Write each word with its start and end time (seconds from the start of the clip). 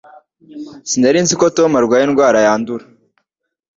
Sinari 0.89 1.19
nzi 1.23 1.35
ko 1.39 1.45
Tom 1.57 1.71
arwaye 1.79 2.03
indwara 2.05 2.37
yandura 2.45 2.85